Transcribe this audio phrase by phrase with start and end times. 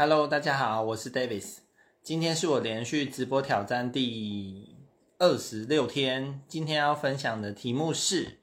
[0.00, 1.56] Hello，大家好，我是 Davis。
[2.04, 4.76] 今天是我连续直播挑战第
[5.18, 6.40] 二十六天。
[6.46, 8.38] 今天要分享的题目是：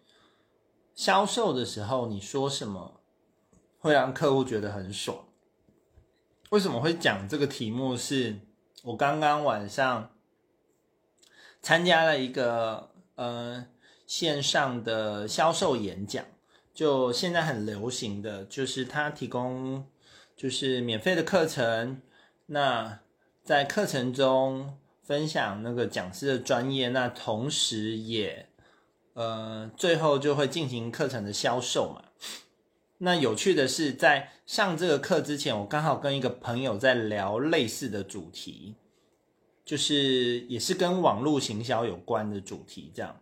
[0.94, 3.00] 销售的时候你说什么
[3.80, 5.30] 会让客户觉得很爽？
[6.50, 8.36] 为什么会讲这个题目是？
[8.84, 10.12] 我刚刚晚上
[11.62, 13.66] 参加了一个呃
[14.06, 16.26] 线上的销售演讲，
[16.74, 19.88] 就现在很流行的就是他提供。
[20.36, 22.02] 就是免费的课程，
[22.48, 23.00] 那
[23.42, 28.50] 在课程中分享那个讲师的专业，那同时也，
[29.14, 32.04] 呃，最后就会进行课程的销售嘛。
[32.98, 38.76] 那有趣的是，在上这个课之前，我刚好跟一个朋友在聊类似的主题，
[39.64, 43.22] 就是也是跟网络行销有关的主题，这样。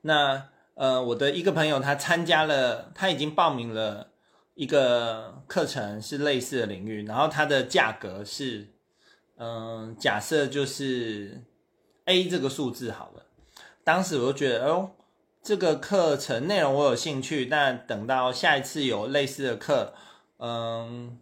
[0.00, 4.12] 那呃，我的一个朋友他参加了，他已经报名了。
[4.56, 8.68] 一个课程是类似的领域，然后它的价格是，
[9.36, 11.44] 嗯，假设就是
[12.06, 13.26] A 这个数字好了。
[13.84, 14.92] 当时我就觉得，哦，
[15.42, 19.92] 这个课程内容我有兴趣，但等到下一次有类似的课，
[20.38, 21.18] 嗯，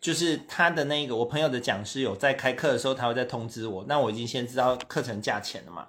[0.00, 5.88] 就是他的那个我朋友的讲师有在开课的时候，他会再通知我，那我已经先知道课程价钱了嘛。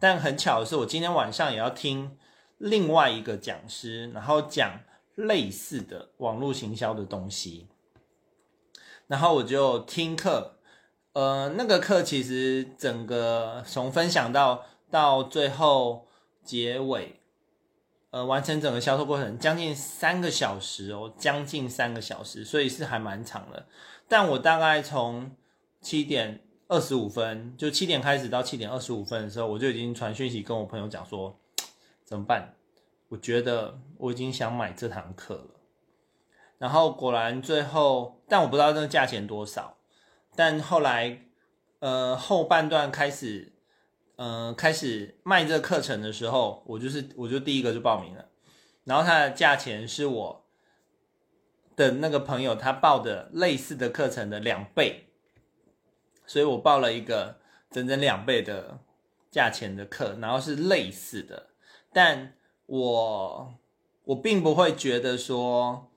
[0.00, 2.18] 但很巧的是，我今天晚上也要听
[2.58, 4.80] 另外一个讲师，然后讲。
[5.14, 7.68] 类似的网络行销的东西，
[9.06, 10.58] 然后我就听课，
[11.12, 16.08] 呃，那个课其实整个从分享到到最后
[16.42, 17.20] 结尾，
[18.10, 23.66] 呃，完成整个销售过程将近三个小时哦，将近三个小时，所以是还蛮长的。
[24.08, 25.30] 但我大概从
[25.80, 31.38] 七点二十五分，就七点开始到七点二十五分的时候，我就已经传讯息跟我朋友讲说，
[32.04, 32.54] 怎么办？
[33.14, 35.60] 我觉得我已经想买这堂课了，
[36.58, 39.78] 然后果然最后，但我不知道这个价钱多少。
[40.34, 41.24] 但后来，
[41.78, 43.52] 呃，后半段开始，
[44.16, 48.26] 呃，开始卖这个课程的时候，我就是我就第一个就报名了。
[48.82, 50.44] 然后它的价钱是我
[51.76, 55.06] 的那个朋友他报的类似的课程的两倍，
[56.26, 57.38] 所以我报了一个
[57.70, 58.80] 整整两倍的
[59.30, 61.50] 价钱的课，然后是类似的，
[61.92, 62.34] 但。
[62.76, 63.54] 我
[64.04, 65.92] 我并不会觉得说，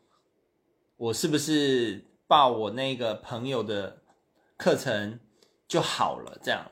[0.95, 3.97] 我是不是报我那个朋友的
[4.57, 5.19] 课程
[5.67, 6.69] 就好了这样，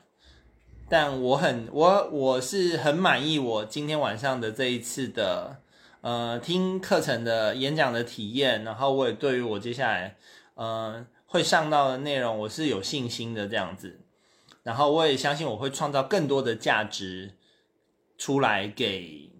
[0.88, 5.60] 但我很我我是很满意我今天晚上的这一次的
[6.02, 10.16] 呃听课程的演讲的体验，然后我也对于我接下来
[10.54, 13.98] 呃会上到的内容我是有信心的这样子，
[14.62, 17.32] 然后我也相信我会创造更多的价值
[18.16, 19.34] 出来给。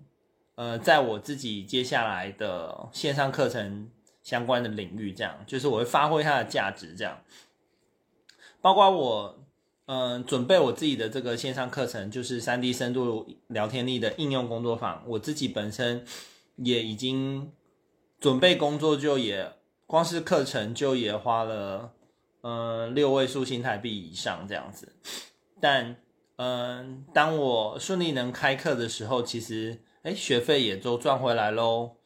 [0.57, 3.91] 呃，在我自己接下来的线上课程
[4.23, 7.21] 相关的领域，这样就是我会发挥它的价值，这样，
[8.63, 9.39] 包括我，
[9.85, 16.07] 嗯、准备我自己的这个线上课程，就是 3D 深度聊天力的应用工作坊，我自己本身
[16.57, 17.53] 也已经
[18.19, 19.53] 准备工作，就也
[19.87, 21.93] 光是课程就也花了，
[22.41, 24.95] 嗯、六位数新台币以上这样子，
[25.61, 25.97] 但，
[26.37, 29.83] 嗯、当我顺利能开课的时候，其实。
[30.07, 31.97] 哎，学费也都赚回来喽。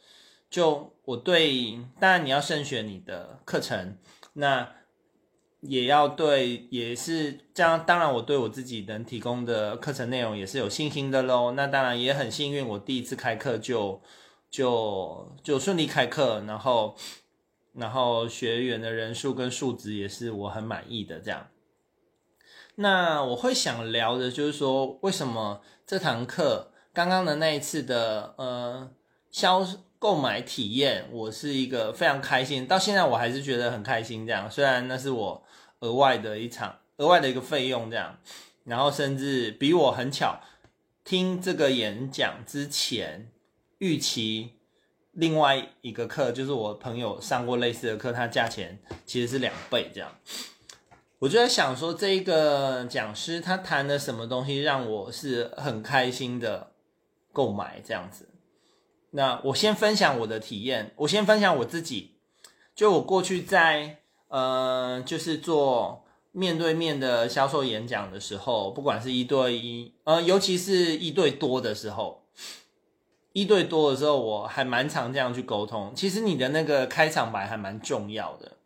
[0.49, 3.99] 就我对，当然你要慎选你的课程，
[4.33, 4.73] 那
[5.61, 7.85] 也要对，也是这样。
[7.85, 11.53] 当然，我对我自己能提供的课程内容也是有信心的喽。
[11.53, 14.01] 那当然也很幸运，我第一次开课就
[14.51, 16.97] 就就顺利开课，然后
[17.75, 21.49] 然后学员的人数跟数值也是我很满意的这样。
[22.77, 26.70] 那我会想聊的就是说，为什么这堂课？
[26.93, 28.91] 刚刚的那一次的呃
[29.31, 29.65] 销
[29.99, 34.27] 购买体验，我是一个非常开心，到现在我还是觉得很开心。
[34.27, 35.45] 这样，虽然那是我
[35.81, 38.19] 额外的一场额外的一个费用，这样，
[38.65, 40.41] 然后甚至比我很巧
[41.05, 43.31] 听这个演讲之前
[43.79, 44.55] 预期
[45.13, 50.11] 另外一个课，就是我朋友上过类似的课，它价钱其实是两倍这样。
[51.21, 56.70] 我就在想说，这一个讲师他谈了什么东西让我是很开心的。
[57.33, 58.29] 购买这样子，
[59.11, 60.93] 那我先分享我的体验。
[60.97, 62.17] 我先分享我自己，
[62.75, 63.99] 就我过去在
[64.29, 72.25] 呃，就是做面对面的销售演讲的时候，不管是一对一，呃，尤其是一对多的时候，
[73.33, 75.93] 一对多的时候，我还蛮常这样去沟通。
[75.95, 78.57] 其实你的那个开场白还蛮重要的，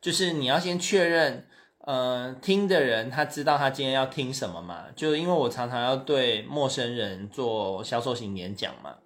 [0.00, 1.48] 就是你要先确认。
[1.86, 4.86] 呃，听的人他知道他今天要听什么嘛？
[4.96, 8.96] 就因为我常常要对陌生人做销售型演讲嘛，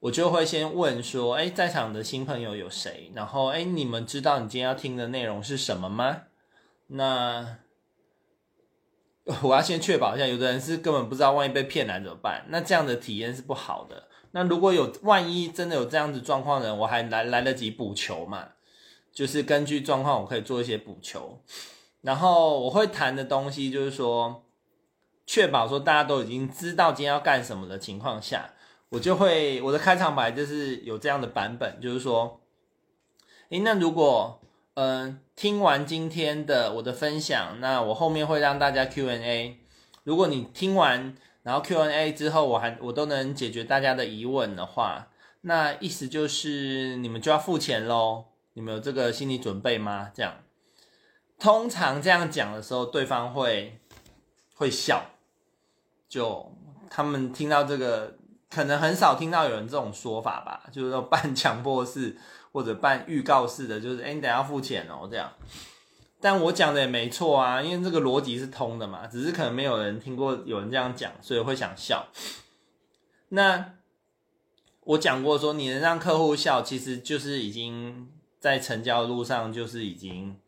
[0.00, 3.10] 我就会先问说，哎，在场的新朋友有谁？
[3.14, 6.24] 然后，哎，你们知道你今天要听的内容是什么吗？
[6.88, 7.56] 那
[9.42, 12.44] 我要先确保一下，有的人是根本不知道，万一被骗来怎么办？
[12.50, 14.08] 那这样的体验是不好的。
[14.32, 18.50] 那如果有万一真的有这样子状况的人，我还来来得及补球嘛？
[19.16, 21.40] 就是根据状况，我可以做一些补球。
[22.02, 24.44] 然后我会谈的东西就是说，
[25.26, 28.50] 确保说大家都已经知道今天要干什么的情况下，
[28.90, 32.42] 我就会我的开场白就是有这样的版本，就是说，
[33.48, 34.38] 诶，那如果
[34.74, 39.60] 嗯、呃、听完今天的我的分享，那我后面会让大家 Q&A。
[40.04, 45.08] 如果你听完然后 Q&A 之后，我还我都能解决大家的疑问的话，
[45.40, 48.26] 那意思就是你们就要付钱喽。
[48.56, 50.10] 你们有这个心理准备吗？
[50.14, 50.38] 这样。
[51.38, 53.78] 通常这样讲的时候，对方会
[54.54, 55.10] 会笑，
[56.08, 56.50] 就
[56.88, 58.16] 他们听到这个，
[58.48, 62.16] 可能很少听到有人这种说法吧，就是说半强迫式
[62.50, 65.30] 或者半预告式的，就是哎，你等下付钱哦，这样。
[66.18, 72.06] 但我讲的也没错啊，因为这个逻辑是通的嘛，只是可能没有人听过有人这样讲，所以会想笑。
[73.28, 73.74] 那
[74.80, 78.08] 我讲过说，你能让客户笑，其实就是已经
[78.46, 80.38] 在成交路上就是已经。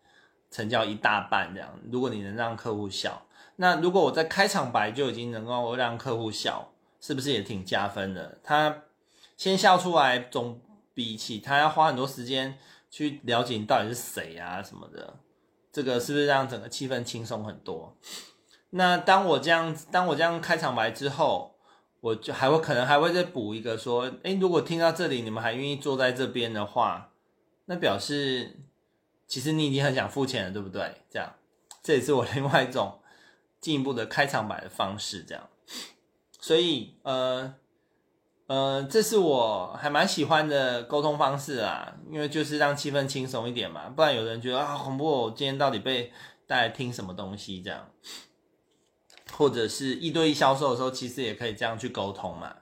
[0.50, 6.72] 成交一大半这样，如果你能让客户笑，那如果我在开场白就已经能够让客户笑，
[7.02, 8.38] 是不是也挺加分的？
[8.42, 8.84] 他
[9.36, 10.58] 先笑出来，总
[10.94, 12.56] 比起他要花很多时间
[12.88, 15.18] 去了解你到底是谁啊什么的，
[15.70, 17.94] 这个是不是让整个气氛轻松很多？
[18.70, 21.56] 那当我这样，当我这样开场白之后，
[22.00, 27.10] 我就还会可能还会再补一个说，诶，如果听到这里你们还愿意坐在这边的话，
[27.68, 28.64] 那表示。
[29.30, 30.90] 其实你已经很想付钱了，对不对？
[31.10, 31.34] 这样，
[31.82, 32.98] 这也是我另外一种
[33.60, 35.50] 进一步的开场白的方式，这样。
[36.40, 37.54] 所以，呃，
[38.46, 46.10] 呃，这是我还蛮喜欢的沟通方式啊，因为就是让气氛轻松一点嘛，不然有人觉得啊，恐怖，我今天到底被
[46.46, 47.90] 带来听什么东西这样？
[49.32, 52.56] 或者是一对一销售的时候，其实也可以这样去沟通嘛。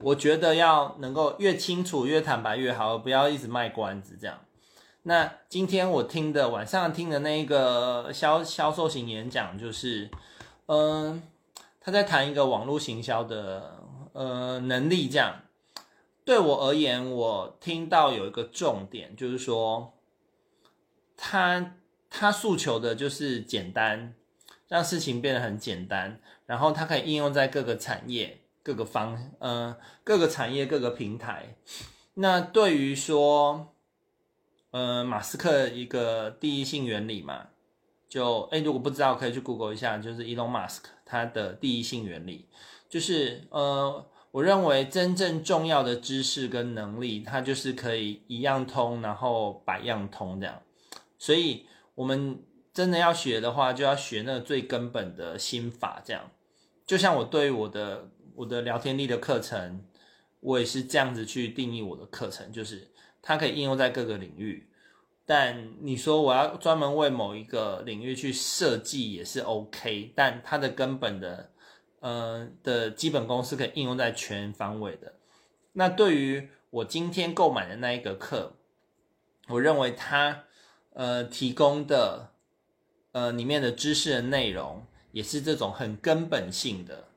[0.00, 4.38] 我觉得要能够越清楚、越坦白越好，不要一直卖关子这样。
[5.02, 10.08] 那今天我听的晚上听的那一个销销售型演讲，就是，
[10.66, 11.22] 嗯，
[11.80, 15.42] 他在谈一个网络行销的呃能力，这样。
[16.24, 19.94] 对我而言，我听到有一个重点，就是说，
[21.16, 21.74] 他
[22.10, 24.14] 他诉求的就是简单，
[24.68, 29.74] 让事情变得很简单，然后它可以应用在各个产业、各个方，嗯，
[30.04, 31.56] 各个产业、各个平台。
[32.14, 33.74] 那对于说。
[34.70, 37.46] 呃，马斯克一个第一性原理嘛，
[38.06, 42.46] 就诶，如果不知道可以去 Google 一下，就是 Elon Musk 他的第一性原理，
[42.86, 50.60] 就是呃，我认为真正重要的知识跟能力，它就是可以一样通，然后百样通这样。
[51.18, 52.44] 所以我们
[52.74, 56.30] 真的要学的话，就要学那个最根本的心法这样。
[56.86, 59.84] 就像我对我的我的聊天力的课程，
[60.40, 62.88] 我也是这样子去定义我的课程，就是。
[63.20, 64.70] 它可以应用在各个领域，
[65.26, 71.50] 但你说我要专门为某一个领域去设计也是 OK，但它的根本的，
[71.98, 75.14] 呃的基本功是可以应用在全方位的。
[75.72, 78.54] 那对于我今天购买的那一个课，
[79.48, 80.44] 我认为它
[80.94, 82.30] 呃提供的
[83.12, 87.08] 呃里面的知识的内容也是这种很根本性的，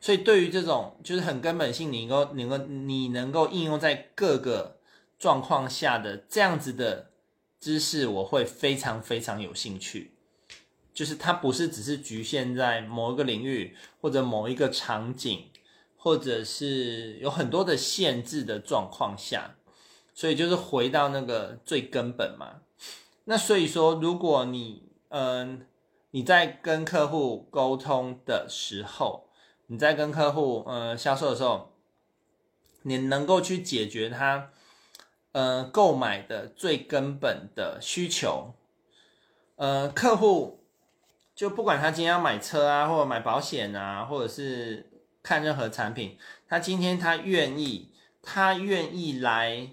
[0.00, 4.76] 所以对于这种就是很根本性，你能够能够你能够应用在各个。
[5.20, 7.10] 状况下的这样子的
[7.60, 10.14] 知识，我会非常非常有兴趣。
[10.94, 15.50] 就是它不是只是局限在某一个领域或者某一个场景，
[15.98, 19.56] 或者是有很多的限制的状况下，
[20.14, 22.62] 所以就是回到那个最根本嘛。
[23.24, 25.66] 那所以说，如果你嗯
[26.12, 29.28] 你在跟客户沟通的时候，
[29.70, 31.72] 你在跟客户呃销售的时候，
[32.82, 34.50] 你能够去解决他。
[35.32, 38.52] 呃，购买的最根本的需求，
[39.54, 40.64] 呃，客户
[41.36, 44.90] 就不管他今天要买车啊，或者买保险啊，或者是
[45.22, 49.68] 看任何产品，他今天他愿意，他愿意来，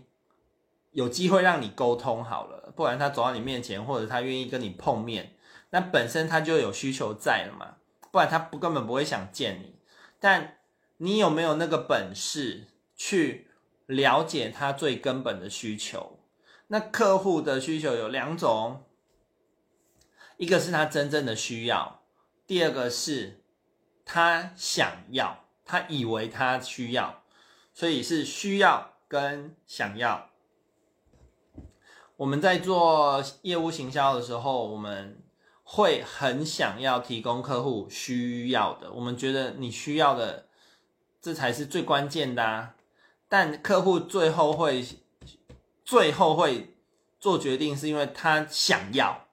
[0.91, 5.33] 有机会让你沟通好了，不然他走到你面前，或者他愿意跟你碰面，
[5.71, 7.77] 那本身他就有需求在了嘛，
[8.11, 9.76] 不然他不根本不会想见你。
[10.19, 10.57] 但
[10.97, 13.45] 你有没有那个本事去？
[13.86, 16.19] 了解他最根本的需求，
[16.67, 18.83] 那客户的需求有两种，
[20.36, 22.01] 一个是他真正的需要，
[22.45, 23.41] 第二个是
[24.03, 27.24] 他想要，他以为他需要，
[27.74, 30.31] 所以是需要跟想要。
[32.17, 35.24] 我们在做业务行销的时候，我们
[35.69, 40.47] 会很想要提供客户需要的，我们觉得你需要的，
[41.21, 42.75] 这才是最关键的啊。
[43.27, 44.88] 但客户最后会，
[45.83, 46.77] 最后会
[47.19, 49.25] 做决定，是因为他想要，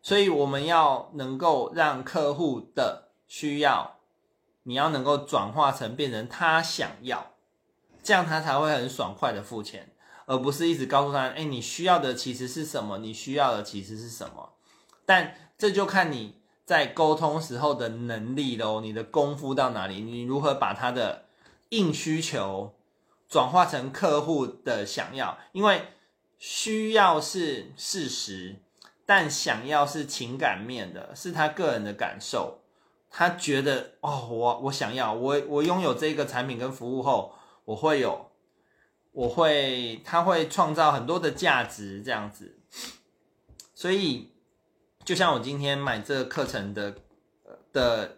[0.00, 3.98] 所以我们要能够让客户的需要，
[4.62, 7.32] 你要能够转化成变成他想要，
[8.04, 9.90] 这样他才会很爽快的付钱。
[10.26, 12.98] 而不是一直告诉他，哎，你需要的其实是什么？
[12.98, 14.52] 你需要的其实是什么？
[15.06, 20.00] 但这就看你在沟通时候的能力喽，你的功夫到哪里？
[20.00, 21.26] 你如何把他的
[21.70, 22.74] 硬需求
[23.28, 25.38] 转化成客户的想要？
[25.52, 25.82] 因为
[26.38, 28.56] 需要是事实，
[29.06, 32.60] 但想要是情感面的，是他个人的感受。
[33.10, 37.32] 他觉得，哦，我我想要，我我拥有这个产品跟服务后，
[37.64, 38.30] 我会有。
[39.12, 42.58] 我会，他会创造很多的价值，这样子。
[43.72, 44.32] 所以，
[45.04, 46.94] 就像我今天买这个课程的
[47.72, 48.16] 的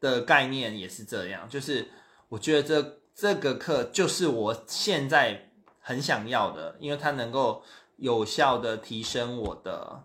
[0.00, 1.88] 的概念也是这样，就是
[2.28, 7.62] 我觉得这这个课就是我现在很想要的，因为它能够
[7.96, 10.02] 有效的提升我的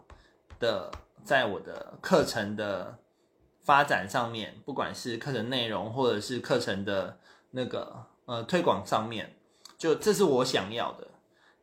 [0.60, 0.92] 的，
[1.24, 2.98] 在我的课程的
[3.62, 7.20] 发展上面，不管是课程内容或者是课程的
[7.52, 9.34] 那个呃推广上面。
[9.78, 11.08] 就这是我想要的，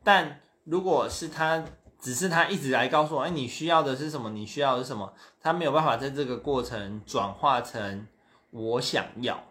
[0.05, 1.65] 但如果是他，
[2.05, 4.29] 只是他一直来告诉我，哎，你需要的是什么？
[4.29, 5.15] 你需要的是什么？
[5.41, 8.07] 他没有办法在这个过程转化成
[8.51, 9.45] 我想要，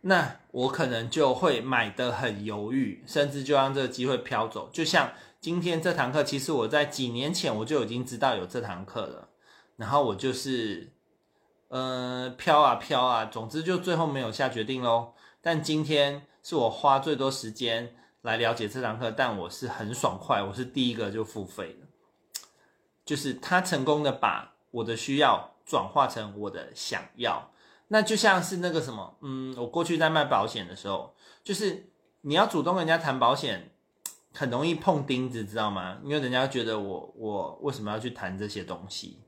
[0.00, 4.70] 那我可能就会买得很犹豫，甚至就让这个机会飘走。
[4.72, 9.28] 就像今天这堂课，其实我在几年前我就已经知道有这堂课了，
[9.76, 10.90] 然后我就是，
[11.68, 15.12] 呃，飘啊飘啊，总之就最后没有下决定喽。
[15.42, 16.22] 但今天。
[16.46, 21.86] 是我花最多时间来了解这堂课，但我是很爽快，我是第一个就付费的，
[23.04, 27.52] 就是他成功的把我的需要转化成我的想要，
[27.88, 31.90] 那就像是那个什么，嗯，我过去在卖保险的时候，就是
[32.22, 33.70] 你要主动跟人家谈保险，
[34.32, 35.98] 很容易碰钉子，知道吗？
[36.02, 39.20] 因为人家觉得我我为什么要去谈这些东西，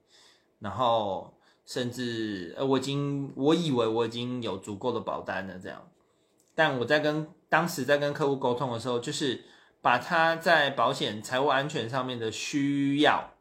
[0.58, 5.86] 然后甚至呃，我已经我以为我已经有足够的保单了，这样。
[6.54, 9.44] 但我在跟当时在跟客户沟通的时候，就是
[9.80, 13.34] 把他在保险财务安全上面的需要，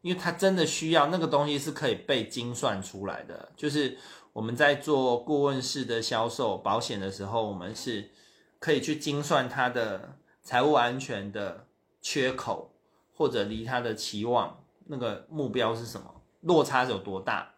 [0.00, 3.52] 因为他真的需要那个东西是可以被精算出来的。
[3.56, 3.96] 就是
[4.32, 8.10] 我们在做顾问式的销售保险的时候，我们是
[8.58, 11.66] 可以去精算他的财务安全的
[12.00, 12.74] 缺口，
[13.14, 17.54] 或者离他的期望那个目标是什么，落差是有多大。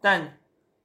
[0.00, 0.39] 但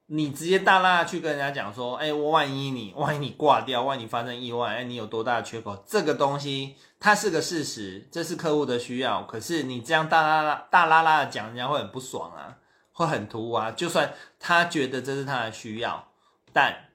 [0.08, 5.84] 你直接大剌去跟人家讲说，哎，我万一你万一你挂掉，万一你发生意外，哎，你有多大的缺口？
[5.88, 9.24] 这个东西它是个事实，这是客户的需要。
[9.24, 12.58] 可是你这样大拉拉大拉拉的讲，人家会很不爽啊，
[12.94, 13.72] 会很突兀啊。
[13.72, 16.08] 就算他觉得这是他的需要，
[16.54, 16.92] 但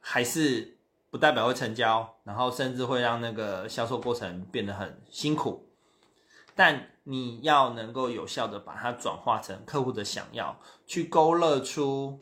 [0.00, 0.78] 还是
[1.10, 5.67] 不代表会成交，然后甚至会让那个销售过程变得很辛苦。
[6.58, 12.18] 但你要能够有效的把它转化成客户的想要，去勾勒出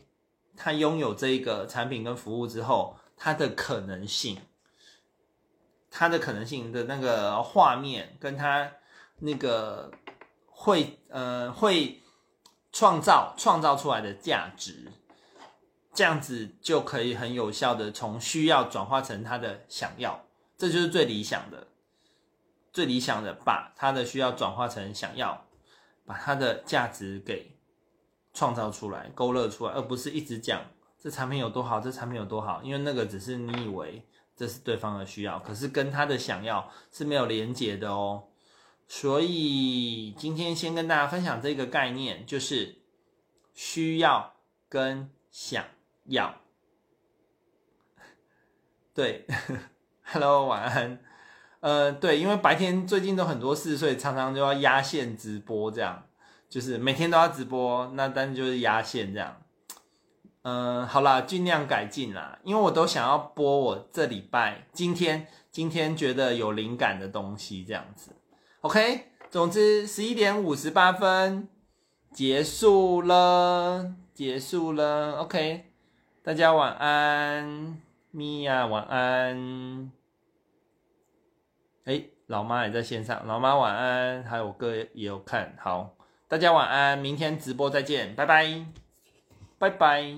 [0.54, 4.36] 他拥有这一个产品跟服务之后，它的可能性，
[5.90, 8.72] 它的可能性的那个画面，跟他
[9.20, 9.90] 那个
[10.50, 12.02] 会呃会
[12.70, 14.92] 创造创造出来的价值，
[15.94, 20.26] 这样子就可以很有效的从需要转化成他的想要，
[20.58, 21.68] 这就是最理想的。
[22.76, 25.46] 最理想的，把他的需要转化成想要，
[26.04, 27.56] 把他的价值给
[28.34, 30.60] 创造出来、勾勒出来，而不是一直讲
[30.98, 34.06] 这产品有多好，这产品有多好，因为那个只是你以为
[34.36, 38.24] 这是对方的需要，可是跟他的想要是没有连结的哦。
[38.86, 42.82] 所以今天先跟大家分享这个概念，就是
[43.54, 44.34] 需要
[44.68, 45.64] 跟想
[46.04, 46.42] 要。
[48.92, 49.26] 对，
[50.04, 51.05] Hello，晚安。
[51.66, 56.00] 呃，对，因为白天最近都很多事，所以常常就要压线直播，这样
[56.48, 59.36] 就是每天都要直播，那但就是压线这样。
[60.42, 68.12] 嗯、好啦，尽量改进啦，因为我都想要播我这礼拜今天今天觉得有灵感的东西这样子。
[68.60, 71.48] OK，总之十一点五十八分
[72.12, 75.16] 结束了，结束了。
[75.16, 75.64] OK，
[76.22, 77.76] 大家晚安，
[78.12, 79.95] 咪呀晚安。
[81.86, 85.94] 哎，老妈也在线上，老妈晚安，还有我哥也有看好，
[86.26, 88.66] 大家晚安，明天直播再见，拜拜，
[89.56, 90.16] 拜拜。